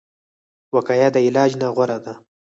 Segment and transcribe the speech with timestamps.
[0.75, 2.13] وقایه د علاج نه غوره ده